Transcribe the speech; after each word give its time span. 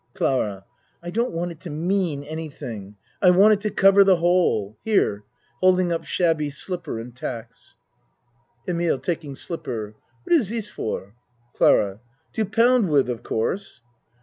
CLARA 0.15 0.65
I 1.03 1.11
don't 1.11 1.29
want 1.31 1.51
it 1.51 1.59
to 1.59 1.69
mean 1.69 2.23
anything. 2.23 2.97
I 3.21 3.29
want 3.29 3.53
it 3.53 3.59
to 3.59 3.69
cover 3.69 4.03
the 4.03 4.15
hole. 4.15 4.75
Here 4.83 5.25
(Holding 5.59 5.91
up 5.93 6.05
shabby 6.05 6.49
slipper 6.49 6.99
and 6.99 7.15
tacks.) 7.15 7.75
EMILE 8.67 8.97
(Taking 8.97 9.35
slipper.) 9.35 9.93
What 10.23 10.35
is 10.35 10.47
zis 10.47 10.67
for? 10.67 11.13
CLARA 11.53 11.99
To 12.33 12.45
pound 12.45 12.89
with, 12.89 13.11
of 13.11 13.21
course. 13.21 13.81